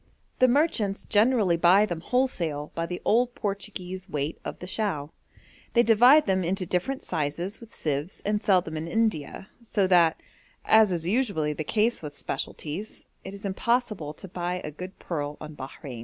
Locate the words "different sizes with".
6.65-7.71